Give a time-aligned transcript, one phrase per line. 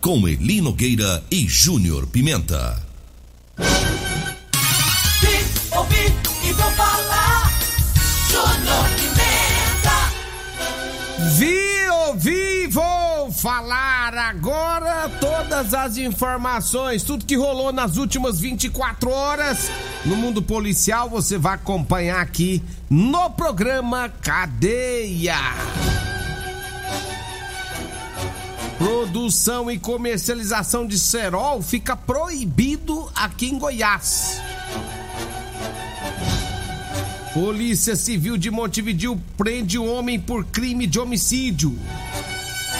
[0.00, 2.80] com Eli Nogueira e Júnior Pimenta.
[3.58, 3.66] Vi,
[5.76, 6.14] ouvi
[6.48, 7.52] e vou falar.
[8.30, 9.98] Júnior Pimenta.
[11.36, 19.70] Vi, ouvi, vou falar agora todas as informações, tudo que rolou nas últimas 24 horas
[20.06, 25.36] no mundo policial, você vai acompanhar aqui no programa Cadeia.
[28.80, 34.40] Produção e comercialização de cerol fica proibido aqui em Goiás.
[37.34, 41.78] Polícia Civil de Montevidil prende homem por crime de homicídio.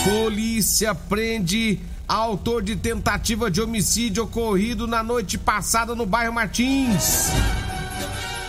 [0.02, 1.78] Polícia prende
[2.08, 7.26] autor de tentativa de homicídio ocorrido na noite passada no bairro Martins.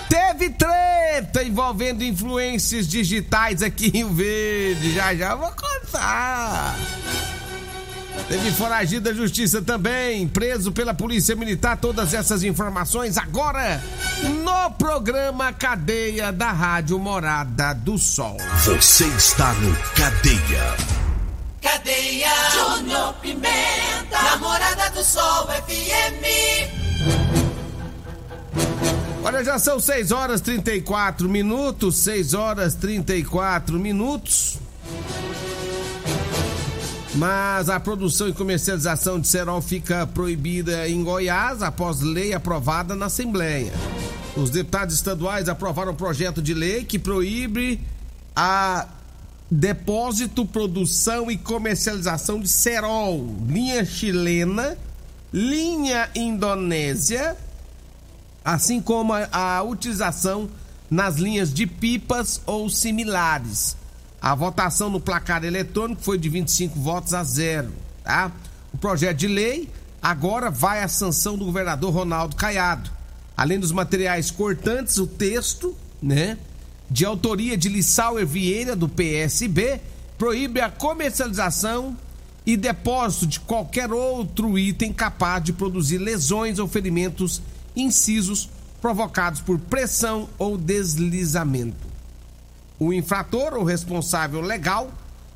[0.08, 4.94] Teve treta envolvendo influências digitais aqui em Verde.
[4.94, 6.78] Já já vou contar.
[8.28, 11.78] Teve foragido da justiça também, preso pela polícia militar.
[11.78, 13.84] Todas essas informações agora
[14.44, 18.38] no programa Cadeia da Rádio Morada do Sol.
[18.64, 21.02] Você está no Cadeia.
[21.62, 22.30] Cadeia.
[22.54, 24.22] Júnior Pimenta.
[24.24, 26.82] Namorada do Sol FM.
[29.24, 31.98] Olha, já são 6 horas 34 minutos.
[31.98, 34.61] 6 horas 34 minutos.
[37.16, 43.08] Mas a produção e comercialização de cerol fica proibida em Goiás após lei aprovada na
[43.08, 43.74] Assembleia.
[44.36, 47.82] Os deputados estaduais aprovaram um projeto de lei que proíbe
[48.34, 48.88] a
[49.50, 54.78] depósito, produção e comercialização de cerol, linha chilena,
[55.34, 57.36] linha indonésia,
[58.46, 60.50] assim como a, a utilização
[60.90, 63.76] nas linhas de pipas ou similares.
[64.22, 67.72] A votação no placar eletrônico foi de 25 votos a zero,
[68.04, 68.32] tá?
[68.72, 69.68] O projeto de lei
[70.00, 72.92] agora vai à sanção do governador Ronaldo Caiado.
[73.36, 76.38] Além dos materiais cortantes, o texto, né,
[76.88, 79.82] de autoria de Lissauer Vieira do PSB,
[80.20, 81.98] proíbe a comercialização
[82.46, 87.42] e depósito de qualquer outro item capaz de produzir lesões ou ferimentos
[87.76, 88.50] incisos
[88.80, 91.91] provocados por pressão ou deslizamento.
[92.84, 94.92] O infrator ou responsável legal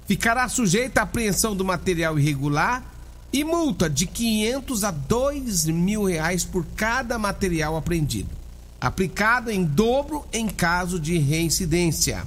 [0.08, 2.84] ficará sujeito à apreensão do material irregular
[3.32, 8.32] e multa de 500 a 2 mil reais por cada material apreendido,
[8.82, 12.26] aplicado em dobro em caso de reincidência.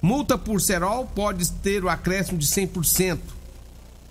[0.00, 3.18] Multa por cerol pode ter o acréscimo de 100%.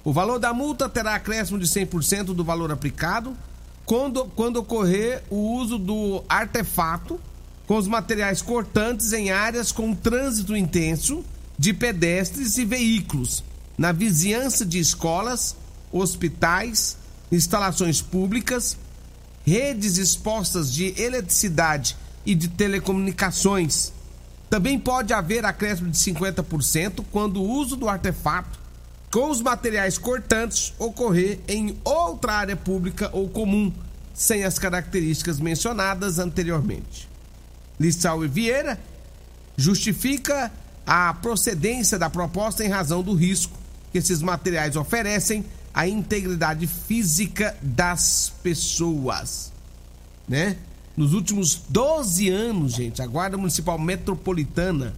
[0.04, 3.36] O valor da multa terá acréscimo de 100% do valor aplicado
[3.88, 7.19] quando, quando ocorrer o uso do artefato
[7.68, 11.24] com os materiais cortantes em áreas com trânsito intenso
[11.60, 13.44] de pedestres e veículos,
[13.78, 15.56] na vizinhança de escolas,
[15.92, 16.98] hospitais,
[17.30, 18.78] instalações públicas,
[19.46, 23.92] redes expostas de eletricidade e de telecomunicações.
[24.50, 28.58] Também pode haver acréscimo de 50% quando o uso do artefato
[29.12, 33.74] com os materiais cortantes ocorrer em outra área pública ou comum,
[34.14, 37.10] sem as características mencionadas anteriormente.
[37.79, 38.79] Lissau e Vieira
[39.56, 40.51] justifica
[40.85, 43.57] a procedência da proposta em razão do risco
[43.91, 49.51] que esses materiais oferecem à integridade física das pessoas,
[50.27, 50.57] né?
[50.95, 54.95] Nos últimos 12 anos, gente, a Guarda Municipal Metropolitana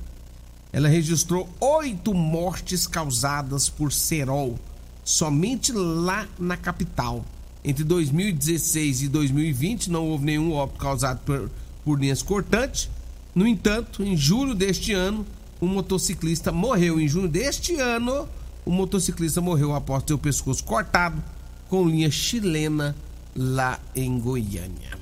[0.71, 4.57] ela registrou oito mortes causadas por cerol
[5.03, 7.25] somente lá na capital.
[7.63, 11.49] Entre 2016 e 2020 não houve nenhum óbito causado por,
[11.89, 12.87] por linhas cortantes.
[13.33, 15.25] No entanto, em julho deste ano,
[15.59, 16.99] um motociclista morreu.
[16.99, 18.29] Em junho deste ano,
[18.63, 21.19] o motociclista morreu após ter o pescoço cortado
[21.67, 22.95] com linha chilena
[23.35, 24.99] lá em Goiânia.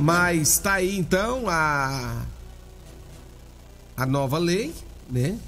[0.00, 2.24] Mas tá aí então a
[3.94, 4.72] a nova lei,
[5.10, 5.38] né?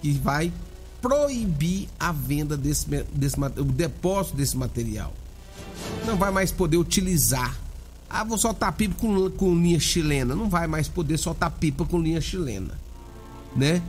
[0.00, 0.50] Que vai
[1.02, 5.12] proibir a venda desse, desse o depósito desse material.
[6.06, 7.67] Não vai mais poder utilizar.
[8.10, 10.34] Ah, vou soltar pipa com, com linha chilena.
[10.34, 12.78] Não vai mais poder soltar pipa com linha chilena,
[13.54, 13.82] né?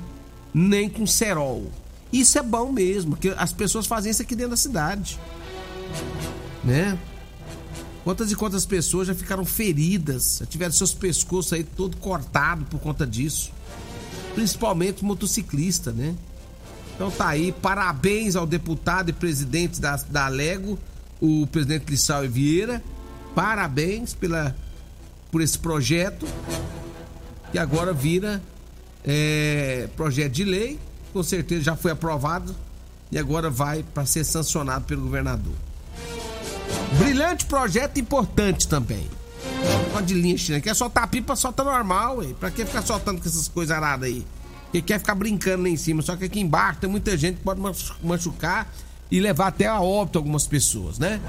[0.53, 1.71] Nem com cerol.
[2.11, 5.19] Isso é bom mesmo, porque as pessoas fazem isso aqui dentro da cidade,
[6.63, 6.97] né?
[8.03, 12.79] Quantas e quantas pessoas já ficaram feridas, já tiveram seus pescoços aí todo cortado por
[12.79, 13.51] conta disso.
[14.33, 16.15] Principalmente motociclista, né?
[16.95, 20.79] Então tá aí, parabéns ao deputado e presidente da, da Lego,
[21.21, 22.83] o presidente Lissau Vieira.
[23.39, 24.53] Parabéns pela,
[25.31, 26.27] por esse projeto,
[27.53, 28.43] que agora vira
[29.01, 30.77] é, projeto de lei,
[31.13, 32.53] com certeza já foi aprovado
[33.09, 35.53] e agora vai para ser sancionado pelo governador.
[36.97, 39.09] Brilhante projeto importante também.
[39.91, 40.61] Uma de linha chinesa.
[40.61, 42.33] Quer soltar pipa, solta normal, ué.
[42.37, 44.27] Pra que ficar soltando com essas coisas aradas aí?
[44.73, 46.01] que quer ficar brincando lá em cima.
[46.01, 47.61] Só que aqui embaixo tem muita gente que pode
[48.03, 48.67] machucar
[49.11, 51.19] e levar até a óbito algumas pessoas, né?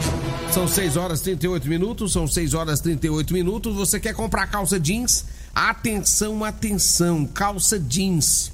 [0.53, 3.75] São 6 horas e 38 minutos, são 6 horas e 38 minutos.
[3.77, 5.25] Você quer comprar calça jeans?
[5.55, 8.53] Atenção, atenção, calça jeans.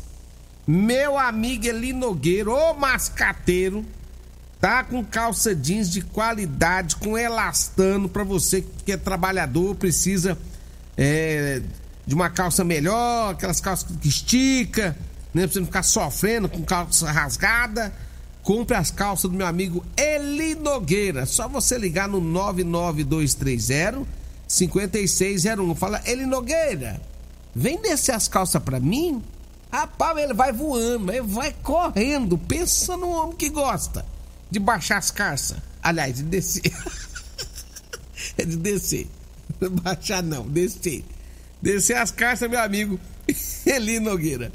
[0.66, 3.84] Meu amigo Eli Nogueira, ô mascateiro,
[4.60, 10.38] tá com calça jeans de qualidade, com elastano para você que é trabalhador, precisa
[10.96, 11.62] é,
[12.06, 14.96] de uma calça melhor, aquelas calças que estica,
[15.34, 15.42] né?
[15.42, 17.92] Pra você não ficar sofrendo com calça rasgada.
[18.46, 21.26] Compre as calças do meu amigo Eli Nogueira.
[21.26, 24.06] Só você ligar no 99230
[24.46, 25.74] 5601.
[25.74, 27.00] Fala, Eli Nogueira,
[27.52, 29.20] vem descer as calças pra mim.
[29.68, 32.38] Rapaz, ele vai voando, ele vai correndo.
[32.38, 34.06] Pensa no homem que gosta
[34.48, 35.58] de baixar as calças.
[35.82, 36.72] Aliás, de descer.
[38.38, 39.08] é de descer.
[39.82, 41.04] Baixar não, descer.
[41.60, 43.00] Descer as cartas, meu amigo
[43.66, 44.52] Eli Nogueira.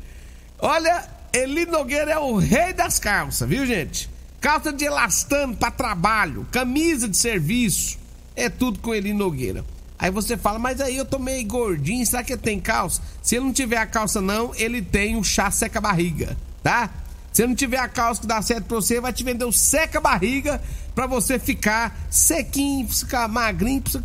[0.60, 4.10] Olha, Eli Nogueira é o rei das calças, viu, gente?
[4.42, 7.98] Calça de elastano para trabalho, camisa de serviço,
[8.36, 9.64] é tudo com Eli Nogueira.
[9.98, 13.02] Aí você fala, mas aí eu tô meio gordinho, será que tem calça?
[13.22, 16.90] Se ele não tiver a calça não, ele tem o chá seca barriga, tá?
[17.32, 20.02] Se não tiver a calça que dá certo pra você, vai te vender o seca
[20.02, 20.62] barriga
[20.94, 24.04] pra você ficar sequinho, ficar magrinho, pra você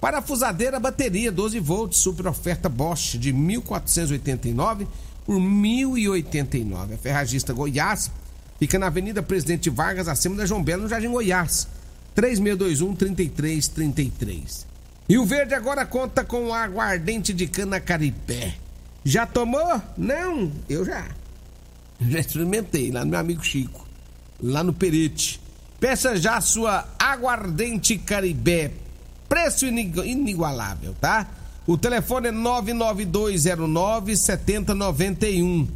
[0.00, 4.86] Parafusadeira bateria 12 volts, super oferta Bosch, de 1489
[5.24, 6.94] por 1089.
[6.94, 8.10] A Ferragista Goiás
[8.58, 11.66] Fica na Avenida Presidente Vargas, acima da João Belo, no Jardim Goiás.
[12.16, 14.67] 3621-3333.
[15.08, 18.56] E o Verde agora conta com aguardente de cana caripé.
[19.02, 19.80] Já tomou?
[19.96, 21.06] Não, eu já.
[21.98, 23.88] Já experimentei lá no meu amigo Chico,
[24.42, 25.40] lá no Perite.
[25.80, 28.72] Peça já a sua aguardente caribé.
[29.28, 31.26] Preço inigualável, tá?
[31.66, 35.68] O telefone é 99209 7091.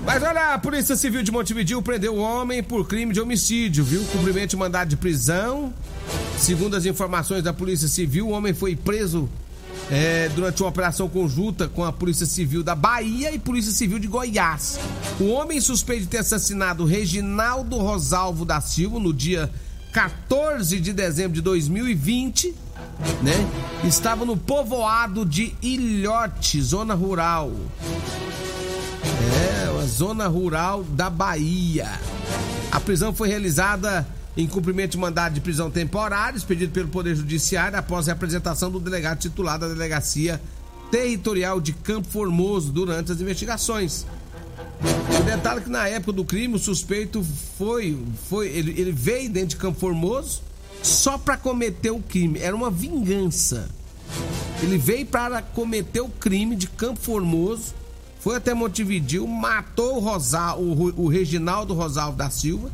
[0.04, 4.04] Mas olha, a Polícia Civil de Montevideo prendeu o homem por crime de homicídio, viu?
[4.06, 5.74] Cumprimento de mandado de prisão.
[6.40, 9.30] Segundo as informações da Polícia Civil, o homem foi preso
[9.92, 14.08] é, durante uma operação conjunta com a Polícia Civil da Bahia e Polícia Civil de
[14.08, 14.80] Goiás.
[15.20, 19.52] O homem suspeito de ter assassinado Reginaldo Rosalvo da Silva no dia
[19.92, 22.56] 14 de dezembro de 2020
[23.22, 23.34] né?
[23.84, 27.52] Estava no povoado de Ilhote, zona rural.
[29.66, 31.90] É, uma zona rural da Bahia.
[32.72, 34.06] A prisão foi realizada
[34.40, 38.80] em cumprimento de mandado de prisão temporário expedido pelo Poder Judiciário após a apresentação do
[38.80, 40.42] delegado titular da Delegacia
[40.90, 44.06] Territorial de Campo Formoso durante as investigações.
[45.20, 47.22] O detalhe é que na época do crime o suspeito
[47.58, 50.42] foi, foi ele, ele veio dentro de Campo Formoso
[50.82, 52.40] só para cometer o crime.
[52.40, 53.70] Era uma vingança.
[54.64, 57.74] Ele veio para cometer o crime de Campo Formoso,
[58.22, 62.72] foi até Montevideo, matou o, Rosal, o, o Reginaldo Rosalvo da Silva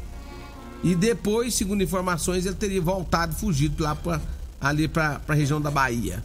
[0.84, 4.22] e depois, segundo informações, ele teria voltado fugido lá pra,
[4.60, 6.24] ali para a região da Bahia.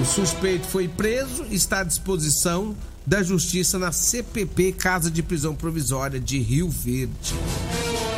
[0.00, 2.74] O suspeito foi preso e está à disposição
[3.06, 7.34] da Justiça na CPP Casa de Prisão Provisória de Rio Verde.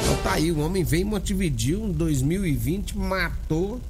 [0.03, 3.81] Então tá aí, o homem veio em Montevideo em 2020, matou,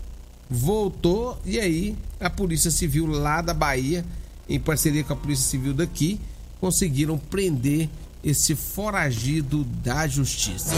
[0.48, 4.04] voltou e aí a Polícia Civil lá da Bahia,
[4.48, 6.18] em parceria com a Polícia Civil daqui,
[6.58, 7.90] conseguiram prender
[8.26, 10.74] esse foragido da Justiça.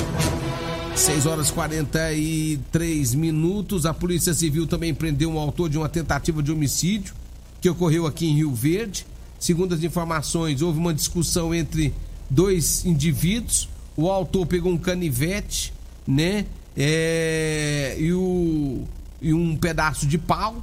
[0.95, 3.87] 6 horas 43 minutos.
[3.87, 7.15] A Polícia Civil também prendeu um autor de uma tentativa de homicídio
[7.59, 9.07] que ocorreu aqui em Rio Verde.
[9.41, 11.95] Segundo as informações, houve uma discussão entre
[12.29, 13.67] dois indivíduos.
[13.97, 15.73] O autor pegou um canivete,
[16.07, 16.45] né?
[16.77, 18.85] É, e, o,
[19.23, 20.63] e um pedaço de pau,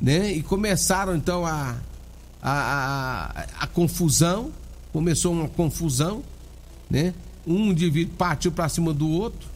[0.00, 0.32] né?
[0.32, 1.76] E começaram então a,
[2.42, 4.50] a, a, a confusão.
[4.96, 6.22] Começou uma confusão,
[6.88, 7.12] né?
[7.46, 9.46] Um indivíduo partiu para cima do outro,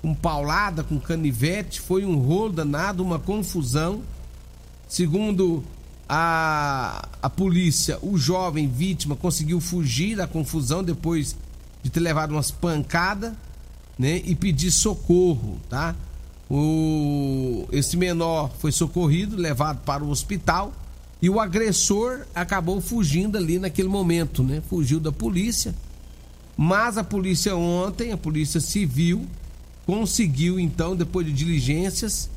[0.00, 1.82] com paulada, com canivete.
[1.82, 4.00] Foi um rolo danado, uma confusão.
[4.88, 5.62] Segundo
[6.08, 11.36] a, a polícia, o jovem vítima conseguiu fugir da confusão depois
[11.82, 13.34] de ter levado umas pancadas,
[13.98, 14.22] né?
[14.24, 15.94] E pedir socorro, tá?
[16.50, 20.72] O, esse menor foi socorrido, levado para o hospital
[21.20, 24.62] e o agressor acabou fugindo ali naquele momento, né?
[24.68, 25.74] Fugiu da polícia.
[26.56, 29.26] Mas a polícia ontem, a polícia civil,
[29.86, 32.28] conseguiu então, depois de diligências,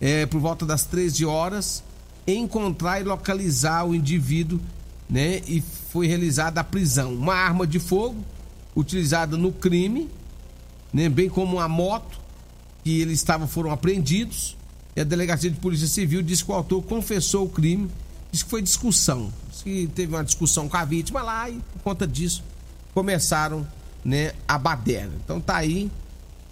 [0.00, 1.82] é, por volta das 13 horas,
[2.26, 4.60] encontrar e localizar o indivíduo,
[5.08, 5.40] né?
[5.46, 7.14] E foi realizada a prisão.
[7.14, 8.16] Uma arma de fogo
[8.74, 10.08] utilizada no crime,
[10.92, 11.08] né?
[11.08, 12.20] Bem como uma moto
[12.84, 14.56] que eles estavam foram apreendidos.
[14.94, 17.88] E a delegacia de polícia civil disse que o autor confessou o crime,
[18.32, 21.82] disse que foi discussão, disse que teve uma discussão com a vítima lá e por
[21.84, 22.42] conta disso
[22.94, 23.66] começaram,
[24.04, 25.12] né, a baderna.
[25.22, 25.90] Então tá aí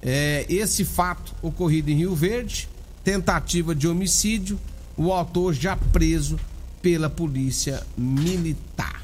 [0.02, 2.68] é, esse fato ocorrido em Rio Verde,
[3.02, 4.60] tentativa de homicídio
[4.96, 6.38] o autor já preso
[6.82, 9.02] pela polícia militar.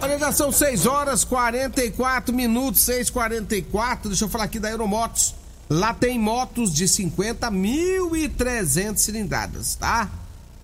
[0.00, 4.08] Olha, já são 6 horas 44 minutos, 6h44.
[4.08, 5.34] Deixa eu falar aqui da Aeromotos.
[5.68, 10.08] Lá tem motos de 50 mil e 300 cilindradas, tá?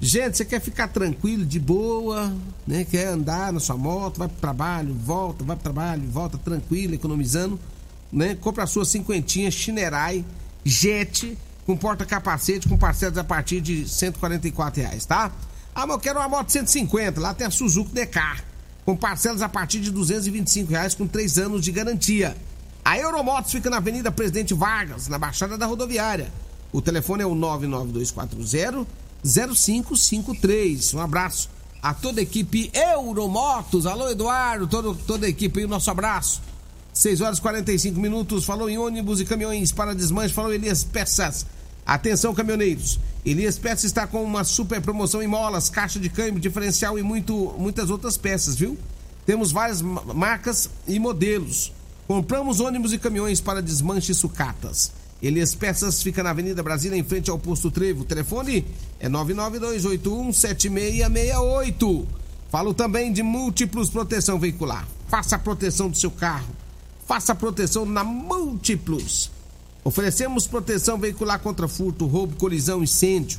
[0.01, 2.33] Gente, você quer ficar tranquilo, de boa,
[2.67, 2.85] né?
[2.85, 7.59] Quer andar na sua moto, vai pro trabalho, volta, vai pro trabalho, volta tranquilo, economizando,
[8.13, 8.37] né?
[8.37, 10.25] Compra a sua cinquentinha Chinerai
[10.65, 15.33] Jet com porta-capacete com parcelas a partir de 144 reais, tá?
[15.75, 18.45] Ah, mas eu quero uma moto 150, lá tem a Suzuki Decar,
[18.85, 22.37] com parcelas a partir de 225 reais com 3 anos de garantia.
[22.85, 26.33] A Euromotos fica na Avenida Presidente Vargas, na Baixada da Rodoviária.
[26.73, 28.87] O telefone é o 99240
[29.25, 30.95] 0553.
[30.95, 31.49] Um abraço
[31.81, 33.87] a toda a equipe Euromotos.
[33.87, 36.43] Alô, Eduardo, todo, toda a equipe aí, nosso abraço.
[36.93, 38.45] 6 horas e 45 minutos.
[38.45, 40.35] Falou em ônibus e caminhões para desmanche.
[40.35, 41.47] Falou Elias Peças.
[41.87, 42.99] Atenção, caminhoneiros.
[43.25, 47.55] Elias Peças está com uma super promoção em molas, caixa de câmbio, diferencial e muito,
[47.57, 48.77] muitas outras peças, viu?
[49.25, 51.73] Temos várias marcas e modelos.
[52.07, 54.93] Compramos ônibus e caminhões para desmanche e sucatas.
[55.23, 58.03] Elias Peças fica na Avenida Brasília, em frente ao posto Trevo.
[58.03, 58.67] O telefone
[58.99, 62.05] é 992817668.
[62.51, 64.87] Falo também de múltiplos proteção veicular.
[65.09, 66.55] Faça a proteção do seu carro
[67.07, 69.31] Faça proteção na Múltiplos.
[69.85, 73.39] Oferecemos proteção veicular contra furto, roubo, colisão, incêndio,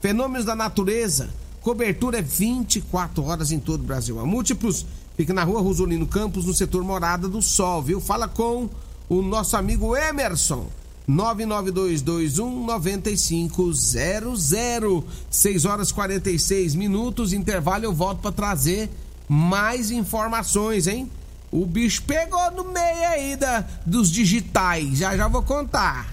[0.00, 1.30] fenômenos da natureza.
[1.62, 4.20] Cobertura é 24 horas em todo o Brasil.
[4.20, 4.84] A Múltiplos
[5.16, 8.00] fica na rua Rosolino Campos, no setor Morada do Sol, viu?
[8.00, 8.68] Fala com
[9.08, 10.66] o nosso amigo Emerson.
[11.06, 15.04] 99221 9500.
[15.30, 17.32] 6 horas 46 minutos.
[17.32, 18.90] Intervalo, eu volto para trazer
[19.28, 21.10] mais informações, hein?
[21.50, 24.98] O bicho pegou no meio aí da, dos digitais.
[24.98, 26.12] Já já vou contar.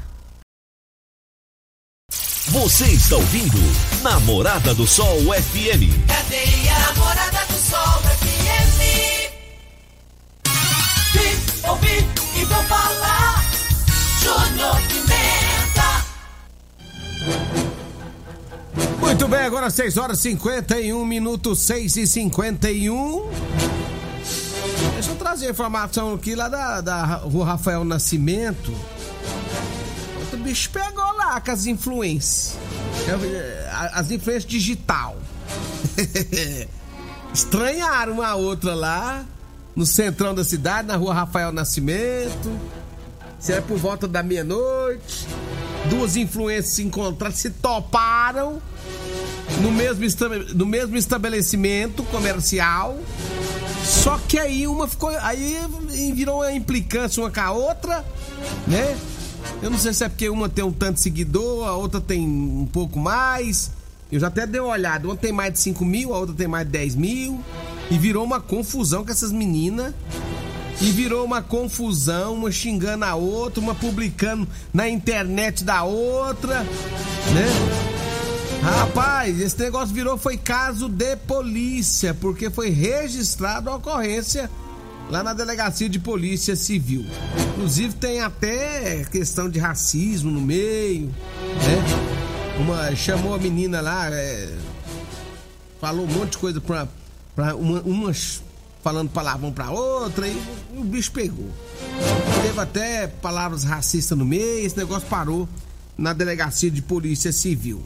[2.47, 3.57] Você está ouvindo
[4.01, 6.07] Namorada do Sol FM.
[6.07, 7.90] Cadeia Namorada do Sol
[19.41, 23.27] bem, agora 6 horas e 51 minutos, 6 e 51.
[24.93, 28.71] Deixa eu trazer informação aqui lá da, da rua Rafael Nascimento.
[30.19, 32.55] Outro bicho pegou lá com as influências.
[33.93, 35.17] As influências digital.
[37.33, 39.25] Estranharam uma outra lá,
[39.75, 42.59] no centrão da cidade, na rua Rafael Nascimento.
[43.39, 45.27] Se era por volta da meia-noite.
[45.89, 48.61] Duas influências se encontraram, se toparam
[49.61, 50.05] no mesmo,
[50.55, 52.97] no mesmo estabelecimento comercial.
[53.83, 55.09] Só que aí uma ficou.
[55.21, 55.57] Aí
[56.13, 58.05] virou uma implicância uma com a outra,
[58.67, 58.97] né?
[59.61, 62.27] Eu não sei se é porque uma tem um tanto de seguidor, a outra tem
[62.27, 63.71] um pouco mais.
[64.11, 65.07] Eu já até dei uma olhada.
[65.07, 67.39] Uma tem mais de 5 mil, a outra tem mais de 10 mil.
[67.89, 69.93] E virou uma confusão com essas meninas.
[70.81, 76.61] E virou uma confusão, uma xingando a outra, uma publicando na internet da outra,
[77.33, 77.90] né?
[78.61, 84.49] Rapaz, esse negócio virou foi caso de polícia, porque foi registrado a ocorrência
[85.09, 87.03] lá na delegacia de polícia civil.
[87.49, 92.57] Inclusive tem até questão de racismo no meio, né?
[92.59, 94.55] Uma chamou a menina lá, é,
[95.79, 96.87] falou um monte de coisa pra,
[97.35, 98.43] pra uma, umas
[98.83, 100.37] falando palavrão pra outra e
[100.77, 101.49] o bicho pegou.
[102.43, 105.49] Teve até palavras racistas no meio, esse negócio parou
[105.97, 107.83] na delegacia de polícia civil.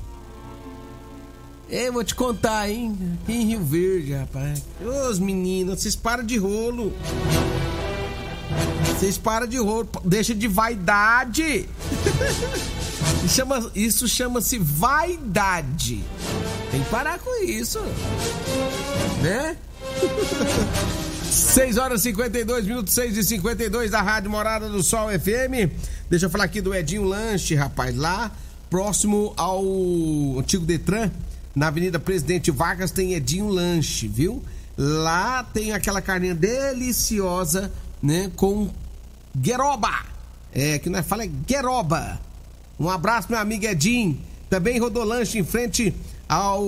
[1.70, 2.98] Eu vou te contar, hein?
[3.24, 4.64] Aqui em Rio Verde, rapaz.
[4.82, 6.94] Ô, meninos, vocês param de rolo.
[8.88, 11.68] Vocês param de rolo, deixa de vaidade.
[13.76, 16.04] Isso chama-se vaidade.
[16.72, 17.80] Tem que parar com isso.
[19.22, 19.58] Né?
[21.26, 25.72] 6 horas e 52 minutos, 6 e 52 da Rádio Morada do Sol FM.
[26.10, 27.96] Deixa eu falar aqui do Edinho Lanche, rapaz.
[27.96, 28.32] Lá,
[28.70, 29.64] próximo ao
[30.40, 31.12] antigo Detran,
[31.56, 34.44] na Avenida Presidente Vargas, tem Edinho Lanche, viu?
[34.78, 37.72] Lá tem aquela carninha deliciosa,
[38.04, 38.30] né?
[38.36, 38.70] Com
[39.36, 40.06] gueroba.
[40.52, 42.20] É, que nós fala é gueroba.
[42.80, 44.20] Um abraço, meu amigo Edinho.
[44.50, 45.94] Também Rodolanche em frente
[46.28, 46.64] ao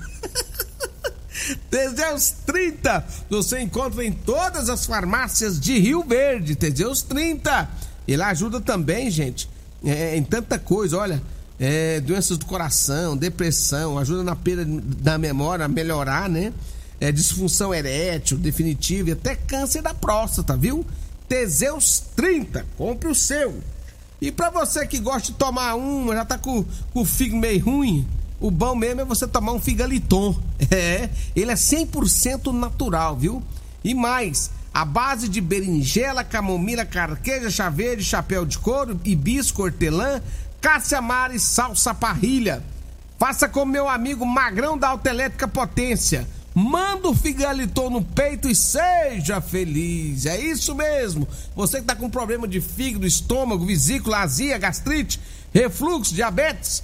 [1.69, 6.55] Teseus 30, você encontra em todas as farmácias de Rio Verde.
[6.55, 7.69] Teseus 30.
[8.07, 9.49] Ele ajuda também, gente,
[9.83, 10.97] é, em tanta coisa.
[10.97, 11.21] Olha,
[11.59, 16.53] é, doenças do coração, depressão, ajuda na perda da memória a melhorar, né?
[17.01, 20.85] É, disfunção erétil definitiva e até câncer da próstata, viu?
[21.27, 23.61] Teseus 30, compre o seu.
[24.21, 27.63] E para você que gosta de tomar uma, já tá com, com o fígado meio
[27.63, 28.07] ruim,
[28.39, 30.35] o bom mesmo é você tomar um figaliton.
[30.71, 33.43] É, ele é 100% natural, viu?
[33.83, 40.19] E mais, a base de berinjela, camomila, carqueja, chá verde, chapéu de couro, hibisco, hortelã,
[40.59, 42.63] caça-mar e salsa parrilha.
[43.19, 46.27] Faça como meu amigo Magrão da Autoelétrica Potência.
[46.55, 50.25] Manda o figaliton no peito e seja feliz.
[50.25, 51.27] É isso mesmo.
[51.55, 55.19] Você que tá com problema de fígado, estômago, vesícula, azia, gastrite,
[55.51, 56.83] refluxo, diabetes,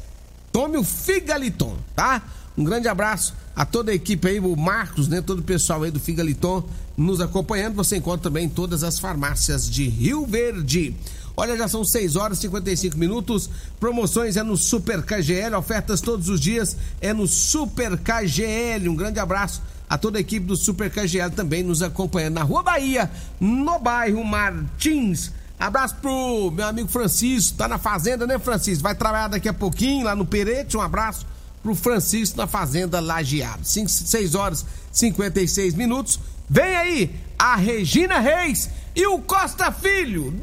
[0.51, 2.23] Tome o Figaliton, tá?
[2.57, 5.21] Um grande abraço a toda a equipe aí, o Marcos, né?
[5.21, 6.63] Todo o pessoal aí do Figaliton
[6.97, 7.75] nos acompanhando.
[7.75, 10.95] Você encontra também em todas as farmácias de Rio Verde.
[11.39, 13.49] Olha, já são 6 horas e 55 minutos.
[13.79, 18.89] Promoções é no Super KGL, ofertas todos os dias é no Super KGL.
[18.89, 22.61] Um grande abraço a toda a equipe do Super KGL também nos acompanhando na Rua
[22.61, 25.31] Bahia, no bairro Martins.
[25.57, 28.83] Abraço pro meu amigo Francisco, tá na fazenda, né, Francisco?
[28.83, 30.75] Vai trabalhar daqui a pouquinho lá no Perete.
[30.75, 31.25] Um abraço
[31.63, 33.61] pro Francisco na fazenda Lajeado.
[33.63, 36.19] 6 horas 56 minutos.
[36.49, 40.33] Vem aí a Regina Reis e o Costa Filho,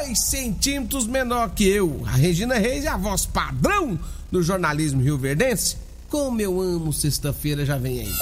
[0.00, 2.02] dois centímetros menor que eu.
[2.06, 3.98] A Regina Reis é a voz padrão
[4.32, 5.76] do jornalismo rio-verdense.
[6.08, 8.12] Como eu amo sexta-feira, já vem aí.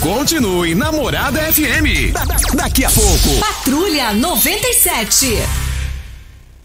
[0.00, 2.12] Continue Namorada FM.
[2.12, 2.24] Da
[2.64, 3.40] daqui a pouco.
[3.40, 5.26] Patrulha 97.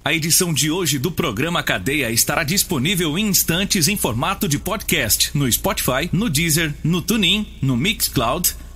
[0.03, 5.31] A edição de hoje do programa Cadeia estará disponível em instantes em formato de podcast
[5.33, 8.55] no Spotify, no Deezer, no TuneIn, no Mixcloud,